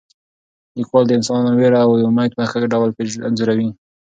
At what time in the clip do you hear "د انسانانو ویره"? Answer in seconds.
1.07-1.79